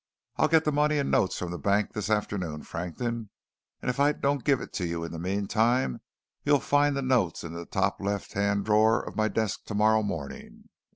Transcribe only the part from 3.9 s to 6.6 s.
if I don't give it to you in the meantime, you'll